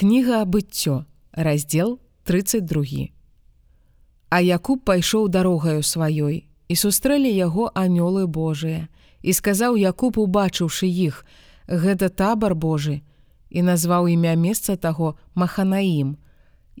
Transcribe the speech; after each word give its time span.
Кніга 0.00 0.44
быццё, 0.46 1.04
раздзел 1.32 2.00
32. 2.24 3.12
А 4.30 4.40
Якуб 4.40 4.80
пайшоў 4.80 5.28
дарогаю 5.28 5.82
сваёй, 5.84 6.48
і 6.68 6.74
сустрэлі 6.74 7.28
яго 7.28 7.68
анёлы 7.76 8.24
Божыя. 8.24 8.88
І 9.20 9.36
сказаў 9.36 9.76
Якуб, 9.76 10.16
убачыўшы 10.16 10.88
іх: 10.88 11.26
гэта 11.68 12.08
табар 12.08 12.56
Божы, 12.56 13.04
і 13.50 13.60
назваў 13.60 14.08
імя 14.08 14.40
месца 14.40 14.80
таго 14.80 15.20
Маханаім. 15.34 16.16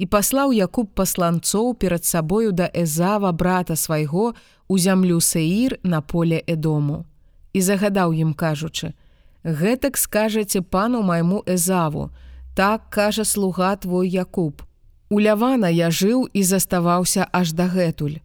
І 0.00 0.06
паслаў 0.08 0.56
Якуб 0.56 0.88
пасланцоў 0.96 1.76
перад 1.76 2.08
сабою 2.08 2.56
да 2.56 2.72
Эзава 2.72 3.32
брата 3.32 3.76
свайго 3.76 4.32
у 4.66 4.78
зямлю 4.78 5.20
Сеір 5.20 5.76
на 5.82 6.00
поле 6.00 6.40
Эдому. 6.48 7.04
І 7.52 7.60
загадаў 7.60 8.16
ім 8.16 8.32
кажучы: 8.32 8.96
«Гэтак 9.44 10.00
скажаце 10.00 10.62
пану 10.62 11.02
майму 11.02 11.44
Эзаву, 11.44 12.08
так 12.54 12.90
кажа 12.90 13.24
слуга 13.24 13.76
твой 13.76 14.08
Якуб. 14.08 14.62
У 15.10 15.18
лявана 15.18 15.66
я 15.66 15.90
жыў 15.90 16.28
і 16.32 16.42
заставаўся 16.42 17.26
аж 17.32 17.52
дагэтуль. 17.52 18.22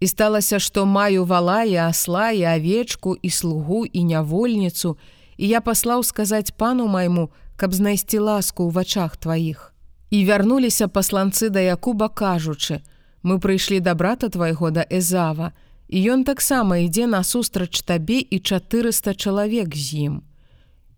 І 0.00 0.06
сталася, 0.06 0.58
што 0.58 0.86
маю 0.86 1.24
вала 1.24 1.64
і 1.64 1.74
асла 1.88 2.30
і 2.30 2.42
авечку 2.44 3.16
і 3.22 3.30
слугу 3.30 3.86
і 3.86 4.04
нявольніцу, 4.04 4.96
і 5.36 5.48
я 5.48 5.60
паслаў 5.60 6.04
сказаць 6.04 6.52
пану 6.52 6.86
майму, 6.86 7.30
каб 7.56 7.74
знайсці 7.74 8.18
ласку 8.18 8.68
ў 8.68 8.72
вачах 8.72 9.16
тваіх. 9.16 9.74
І 10.10 10.24
вярнуліся 10.24 10.88
пасланцы 10.88 11.48
да 11.50 11.60
Якуба 11.60 12.08
кажучы: 12.08 12.80
Мы 13.22 13.40
прыйшлі 13.40 13.80
да 13.80 13.94
брата 13.94 14.28
твайго 14.28 14.70
да 14.70 14.86
Эзава, 14.88 15.52
і 15.88 15.98
ён 16.12 16.24
таксама 16.24 16.78
ідзе 16.78 17.06
насустрач 17.06 17.82
табе 17.82 18.20
і 18.20 18.38
400 18.38 19.14
чалавек 19.14 19.74
з 19.76 19.94
ім. 19.94 20.22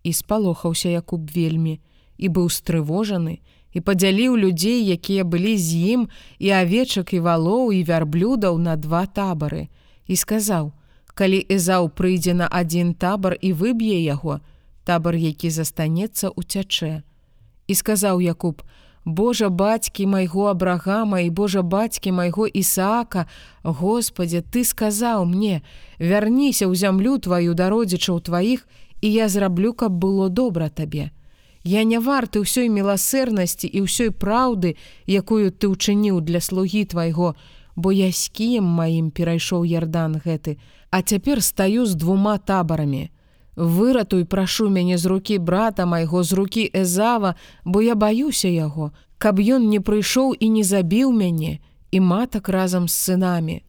І 0.03 0.13
спалохаўся 0.13 0.89
Якуб 0.89 1.31
вельмі, 1.31 1.79
і 2.21 2.29
быў 2.29 2.53
стрывожаны 2.53 3.41
і 3.73 3.79
падзяліў 3.79 4.35
людзей, 4.37 4.83
якія 4.83 5.23
былі 5.23 5.57
з 5.57 5.95
ім 5.95 6.01
і 6.39 6.49
авечак 6.51 7.13
і 7.15 7.19
валоў 7.25 7.71
і 7.71 7.83
вярблюдаў 7.87 8.59
на 8.59 8.75
два 8.75 9.07
табары 9.07 9.67
і 10.07 10.15
сказаў: 10.15 10.71
калі 11.15 11.39
Эзаў 11.49 11.89
прыйдзе 11.95 12.33
на 12.33 12.47
адзін 12.51 12.93
табар 12.93 13.37
і 13.39 13.53
выб'е 13.53 14.03
яго, 14.03 14.39
табар, 14.83 15.15
які 15.15 15.49
застанецца 15.49 16.31
уцячэ. 16.35 17.03
І 17.67 17.73
сказаў 17.75 18.19
Якуб: 18.19 18.63
Божа 19.05 19.49
бацькі 19.49 20.05
майго 20.05 20.45
абрагама 20.51 21.21
і 21.21 21.29
Божа 21.29 21.61
бацькі 21.61 22.11
майго 22.11 22.47
Ісаака, 22.47 23.25
Господе, 23.63 24.41
ты 24.41 24.63
сказаў 24.67 25.25
мне: 25.25 25.61
вярніся 25.99 26.67
ў 26.67 26.75
зямлю 26.75 27.17
тваю 27.17 27.55
дародзічаў 27.55 28.19
тваіх, 28.19 28.67
і 29.01 29.07
я 29.11 29.29
зраблю, 29.29 29.73
каб 29.73 29.91
было 29.91 30.29
добра 30.29 30.69
табе. 30.69 31.09
Я 31.63 31.83
не 31.83 31.99
варты 31.99 32.41
ўсёй 32.41 32.69
міласэрнасці 32.73 33.69
і 33.69 33.85
ўсёй 33.85 34.09
праўды, 34.09 34.75
якую 35.05 35.53
ты 35.53 35.69
ўчыніў 35.69 36.21
для 36.25 36.41
слугі 36.41 36.85
твайго, 36.85 37.35
бо 37.75 37.91
я 37.93 38.09
з 38.11 38.29
кіем 38.33 38.65
маім 38.65 39.11
перайшоў 39.11 39.63
ярдан 39.65 40.17
гэты, 40.17 40.57
а 40.89 41.01
цяпер 41.01 41.43
стаю 41.43 41.85
з 41.85 41.95
двума 41.95 42.37
табарамі. 42.37 43.13
Выратуй 43.55 44.25
прашу 44.25 44.69
мяне 44.69 44.97
з 44.97 45.05
рукі 45.05 45.37
брата 45.37 45.85
майго 45.85 46.23
з 46.23 46.33
рукі 46.33 46.69
Эзава, 46.73 47.35
бо 47.63 47.81
я 47.81 47.95
баюся 47.95 48.47
яго, 48.47 48.91
каб 49.17 49.37
ён 49.37 49.69
не 49.69 49.79
прыйшоў 49.79 50.33
і 50.33 50.49
не 50.49 50.63
забіў 50.63 51.11
мяне 51.11 51.59
і 51.91 51.99
матак 51.99 52.49
разам 52.49 52.87
з 52.87 52.95
сынамі. 52.95 53.61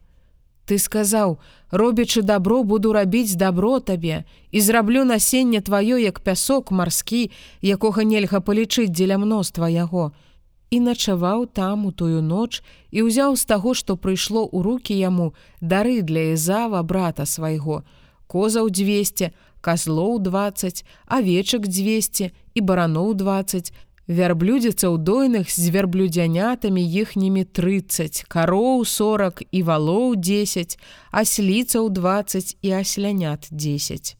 Ты 0.65 0.79
сказаў: 0.79 1.39
робячы 1.71 2.21
добро 2.21 2.63
буду 2.63 2.93
рабіць 2.93 3.35
добро 3.35 3.79
табе 3.79 4.23
і 4.51 4.61
зраблю 4.61 5.03
насенне 5.03 5.59
тваё 5.59 5.97
як 5.99 6.23
пясок 6.23 6.71
марскі, 6.71 7.31
якога 7.61 8.03
нельга 8.03 8.39
палічыць 8.39 8.91
дзеля 8.91 9.17
мноства 9.17 9.67
яго. 9.67 10.11
І 10.71 10.79
начаваў 10.79 11.45
там 11.45 11.85
у 11.85 11.91
тую 11.91 12.23
ноч 12.23 12.63
і 12.91 13.03
ўзяў 13.05 13.35
з 13.35 13.45
таго, 13.45 13.75
што 13.75 13.99
прыйшло 13.99 14.47
ў 14.47 14.63
руки 14.63 14.95
яму 14.95 15.35
дары 15.59 16.01
для 16.01 16.31
Езава 16.33 16.81
брата 16.81 17.27
свайго, 17.27 17.83
козаў 18.27 18.71
200, 18.71 19.29
козлоў 19.61 20.23
20, 20.23 20.85
авечак 21.05 21.67
200 21.67 22.31
і 22.55 22.59
бараноў 22.61 23.13
20, 23.19 23.69
вярблюдзіцаў 24.07 24.97
дойных 24.97 25.47
з 25.47 25.69
вярблюдзянятамі 25.71 26.83
іхнімі 26.83 27.43
30, 27.43 28.25
кароў 28.27 28.83
40 28.85 29.47
і 29.51 29.59
валоў 29.63 30.15
10, 30.15 30.77
асліцаў 31.11 31.89
20 31.89 32.57
і 32.61 32.69
аслянят 32.71 33.47
10. 33.51 34.17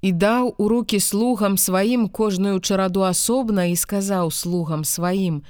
І 0.00 0.12
даў 0.12 0.54
у 0.58 0.68
руки 0.68 1.00
слугам 1.00 1.58
сваім 1.58 2.08
кожную 2.08 2.60
чараду 2.60 3.02
асобна 3.02 3.66
і 3.66 3.76
сказаў 3.76 4.30
слугам 4.30 4.84
сваім: 4.84 5.42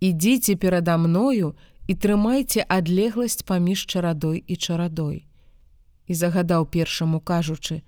Ідзіце 0.00 0.54
перада 0.56 0.96
мною 0.96 1.54
і 1.88 1.94
трымайце 1.94 2.64
адлегласць 2.68 3.42
паміж 3.42 3.84
чарадой 3.86 4.44
і 4.46 4.56
чарадой. 4.56 5.26
І 6.06 6.14
загадаў 6.14 6.64
першаму 6.66 7.20
кажучы: 7.20 7.82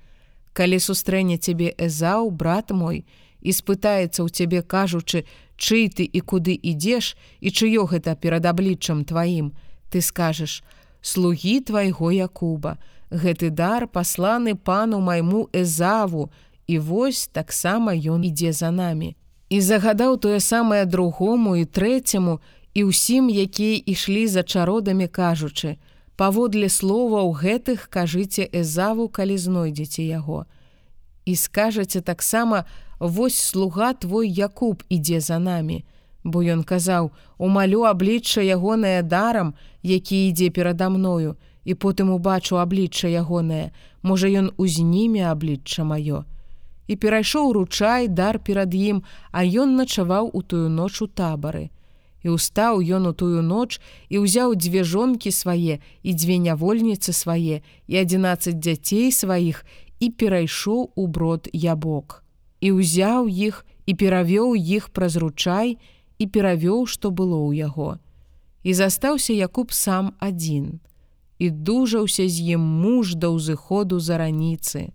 «Калі 0.52 0.80
сустрэне 0.82 1.38
цябе 1.38 1.72
Эзаў, 1.78 2.30
брат 2.30 2.74
мой, 2.74 3.06
і 3.42 3.50
спытаецца 3.50 4.24
ў 4.24 4.28
цябе 4.28 4.60
кажучы, 4.62 5.24
чый 5.56 5.88
ты 5.88 6.04
і 6.04 6.20
куды 6.20 6.56
ідзеш 6.56 7.16
і 7.40 7.48
чыё 7.48 7.84
гэта 7.88 8.16
перад 8.16 8.46
абліччам 8.46 9.04
тваім, 9.04 9.52
ты 9.90 10.00
скажаш: 10.00 10.62
слугі 11.02 11.60
твайго 11.60 12.12
Якуба, 12.12 12.78
гэты 13.10 13.50
дар 13.50 13.88
пасланы 13.88 14.54
пану 14.54 15.00
майму 15.00 15.48
Эзаву, 15.52 16.30
і 16.66 16.78
вось 16.78 17.26
таксама 17.26 17.92
ён 17.92 18.22
ідзе 18.24 18.52
за 18.52 18.70
намі. 18.70 19.16
І 19.50 19.60
загадаў 19.60 20.16
тое 20.22 20.38
самае 20.38 20.86
другому 20.86 21.56
і 21.58 21.66
трэцяму 21.66 22.38
і 22.74 22.80
ўсім, 22.86 23.26
якія 23.26 23.82
ішлі 23.82 24.26
за 24.30 24.46
чародамі 24.46 25.10
кажучы: 25.10 25.76
паводле 26.14 26.68
словаў 26.68 27.34
гэтых 27.34 27.88
кажыце 27.90 28.46
Эзаву, 28.52 29.08
калі 29.08 29.36
знойдзеце 29.38 30.06
яго. 30.06 30.46
І 31.24 31.36
скажаце 31.36 32.00
таксама, 32.00 32.64
Вось 33.00 33.38
слуга 33.38 33.92
твой 33.92 34.28
Якуб 34.28 34.84
ідзе 34.88 35.20
за 35.20 35.38
намі. 35.38 35.84
Бо 36.24 36.42
ён 36.44 36.64
казаў: 36.64 37.10
умалю 37.38 37.88
аблічча 37.88 38.44
ягонае 38.44 39.02
дарам, 39.02 39.54
які 39.82 40.28
ідзе 40.28 40.50
перада 40.50 40.88
мною, 40.88 41.36
і 41.64 41.74
потым 41.74 42.12
убачу 42.12 42.60
аблічча 42.60 43.08
ягонае, 43.08 43.72
можа 44.02 44.28
ён 44.28 44.52
узніме 44.60 45.24
аблічча 45.32 45.84
маё. 45.84 46.28
І 46.92 46.96
перайшоў 46.96 47.52
ручай 47.56 48.08
дар 48.08 48.36
перад 48.38 48.74
ім, 48.74 49.00
а 49.32 49.44
ён 49.48 49.80
начаваў 49.80 50.28
у 50.32 50.42
тую 50.42 50.68
ноч 50.68 51.00
у 51.00 51.08
табары. 51.08 51.70
І 52.20 52.36
устаў 52.36 52.84
ён 52.84 53.08
у 53.08 53.12
тую 53.16 53.40
ноч 53.40 53.80
і 54.12 54.20
ўзяў 54.20 54.60
дзве 54.60 54.84
жонкі 54.84 55.32
свае 55.32 55.80
і 56.04 56.10
дзве 56.12 56.36
нявольніцы 56.36 57.16
свае 57.16 57.64
і 57.88 57.92
11 57.96 58.60
дзяцей 58.60 59.08
сваіх 59.08 59.64
і 60.00 60.10
перайшоў 60.10 60.90
у 60.96 61.06
брод 61.06 61.48
ябок 61.52 62.24
і 62.60 62.76
ўзяў 62.76 63.28
іх 63.28 63.64
і 63.86 63.92
перавёў 63.96 64.54
іх 64.54 64.92
праз 64.92 65.16
ручай 65.16 65.80
і 66.20 66.24
перавёў, 66.28 66.84
што 66.86 67.10
было 67.10 67.40
ў 67.48 67.64
яго. 67.64 67.96
І 68.62 68.76
застаўся 68.76 69.32
Якуб 69.32 69.72
сам 69.72 70.12
адзін. 70.20 70.80
І 71.40 71.48
дужаўся 71.50 72.28
з 72.28 72.56
ім 72.56 72.60
муж 72.60 73.16
да 73.16 73.32
ўзыходу 73.32 73.96
за 73.98 74.20
раніцы. 74.20 74.92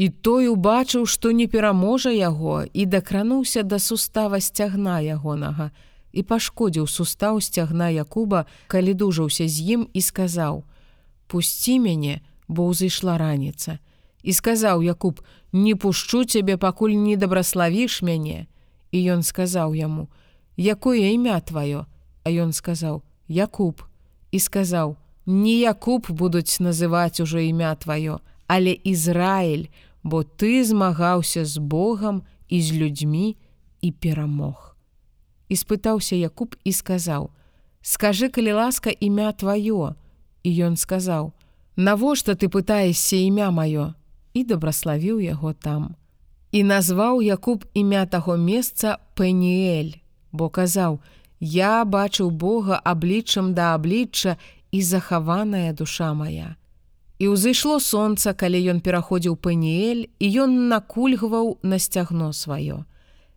І 0.00 0.08
той 0.08 0.48
убачыў, 0.48 1.04
што 1.06 1.30
не 1.30 1.46
пераможа 1.46 2.10
яго 2.10 2.64
і 2.64 2.86
дакрануўся 2.88 3.62
да 3.62 3.78
сустава 3.78 4.40
сцягна 4.40 4.98
ягонага 5.04 5.70
і 6.14 6.22
пашкодзіў 6.22 6.86
сустаў 6.88 7.42
сцягна 7.44 7.90
Якуба, 7.90 8.46
калі 8.66 8.94
дужаўся 8.94 9.46
з 9.50 9.76
ім 9.76 9.80
і 9.92 10.00
сказаў: 10.00 10.64
«Пусці 11.28 11.78
мяне, 11.78 12.22
бо 12.48 12.70
ўзышла 12.70 13.18
раніца. 13.18 13.78
І 14.24 14.32
сказаў 14.32 14.82
Якуб: 14.82 15.20
не 15.52 15.76
пушчу 15.76 16.24
цябе, 16.24 16.56
пакуль 16.56 16.96
не 16.96 17.16
дабраславіш 17.16 18.02
мяне. 18.02 18.48
І 18.90 18.98
ён 19.12 19.22
сказаў 19.22 19.76
яму: 19.76 20.08
«Якое 20.56 21.12
імя 21.12 21.40
тваё, 21.44 21.84
А 22.24 22.30
ён 22.32 22.52
сказаў: 22.56 23.02
Якуб 23.28 23.84
і 24.32 24.38
сказаў: 24.40 24.96
Не 25.26 25.60
Якуб 25.60 26.08
будуць 26.08 26.56
называць 26.60 27.20
ужо 27.20 27.38
імя 27.38 27.76
тваё, 27.76 28.24
але 28.48 28.72
Ізраіль, 28.72 29.68
бо 30.02 30.24
ты 30.24 30.64
змагаўся 30.64 31.44
з 31.44 31.58
Богом 31.58 32.22
і 32.48 32.62
з 32.62 32.72
людзьмі 32.72 33.36
і 33.80 33.92
перамог. 33.92 34.76
І 35.48 35.54
спытаўся 35.56 36.16
Якуб 36.16 36.56
і 36.64 36.72
сказаў: 36.72 37.28
«Скажы, 37.82 38.32
калі 38.32 38.52
ласка 38.52 38.88
імя 38.88 39.36
тваё. 39.36 39.94
І 40.42 40.50
ён 40.64 40.76
сказаў: 40.80 41.32
«Навошта 41.76 42.32
ты 42.32 42.48
пытаешся 42.48 43.20
імя 43.20 43.52
маё? 43.52 43.92
І 44.34 44.44
дабраславіў 44.44 45.20
яго 45.20 45.52
там. 45.52 45.94
І 46.52 46.62
назваў 46.62 47.22
Якуб 47.22 47.64
імя 47.74 48.06
таго 48.06 48.36
месца 48.36 48.98
Пэніэль, 49.14 49.98
бо 50.32 50.48
казаў: 50.48 51.00
«Я 51.40 51.84
бачыў 51.84 52.30
Бога 52.30 52.80
абліччам 52.84 53.54
да 53.54 53.74
аблічча 53.74 54.36
і 54.70 54.82
захаваная 54.82 55.72
душа 55.72 56.14
моя. 56.14 56.56
І 57.18 57.30
ўзышло 57.30 57.78
сонца, 57.78 58.34
калі 58.34 58.58
ён 58.74 58.78
пераходзіў 58.82 59.38
Пэніэль, 59.38 60.10
і 60.18 60.26
ён 60.46 60.68
накульгваў 60.70 61.58
на 61.62 61.78
сцягно 61.78 62.32
сваё. 62.34 62.82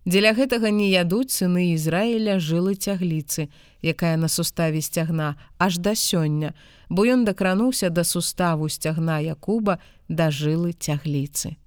Дзеля 0.08 0.32
гэтага 0.32 0.70
не 0.72 0.86
ядуць 0.88 1.36
сыны 1.36 1.76
Ізраіля 1.76 2.38
жылы 2.40 2.80
цягліцы, 2.80 3.52
якая 3.84 4.16
на 4.16 4.30
суставе 4.32 4.80
сцягна 4.80 5.36
аж 5.60 5.84
да 5.84 6.00
сёння, 6.00 6.56
бо 6.88 7.04
ён 7.04 7.28
дакрануўся 7.28 7.90
да 7.92 8.08
суставу 8.08 8.70
сцягна 8.72 9.20
Якуба 9.20 9.84
да 10.08 10.32
жылы 10.32 10.72
цягліцы. 10.72 11.60